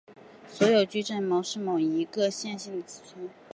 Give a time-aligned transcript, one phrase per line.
[0.47, 3.29] 所有矩阵群是某个一般线性群的子群。